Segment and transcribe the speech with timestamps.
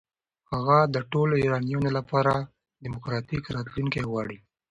[0.51, 2.33] هغه د ټولو ایرانیانو لپاره
[2.85, 4.37] دموکراتیک راتلونکی غواړي.